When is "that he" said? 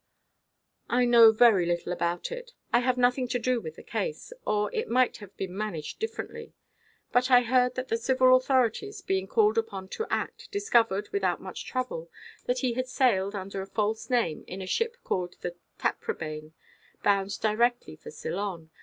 12.47-12.73